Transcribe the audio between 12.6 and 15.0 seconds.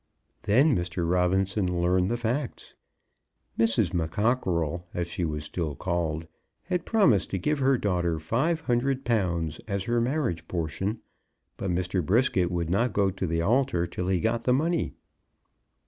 not go to the altar till he got the money.